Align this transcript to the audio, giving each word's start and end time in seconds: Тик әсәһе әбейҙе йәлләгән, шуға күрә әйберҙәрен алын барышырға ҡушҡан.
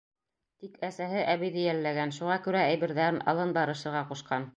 Тик 0.61 0.79
әсәһе 0.87 1.19
әбейҙе 1.33 1.65
йәлләгән, 1.65 2.13
шуға 2.17 2.37
күрә 2.47 2.63
әйберҙәрен 2.71 3.21
алын 3.35 3.53
барышырға 3.59 4.03
ҡушҡан. 4.13 4.49